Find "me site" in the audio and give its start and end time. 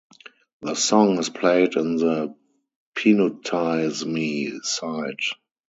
4.03-5.25